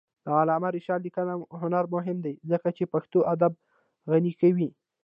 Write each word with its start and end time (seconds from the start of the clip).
د 0.25 0.27
علامه 0.39 0.69
رشاد 0.77 0.99
لیکنی 1.05 1.35
هنر 1.61 1.83
مهم 1.95 2.17
دی 2.25 2.33
ځکه 2.51 2.67
چې 2.77 2.91
پښتو 2.93 3.19
ادب 3.33 3.53
غني 4.11 4.33
کوي. 4.41 4.69